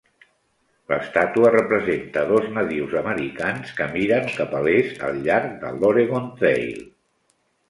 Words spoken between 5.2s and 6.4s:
llarg de l'Oregon